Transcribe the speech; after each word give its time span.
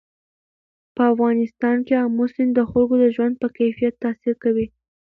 په 0.95 1.01
افغانستان 1.13 1.77
کې 1.85 1.93
آمو 2.03 2.25
سیند 2.33 2.51
د 2.55 2.59
خلکو 2.71 2.95
د 3.03 3.05
ژوند 3.15 3.33
په 3.41 3.47
کیفیت 3.57 3.93
تاثیر 4.03 4.33
کوي. 4.43 4.67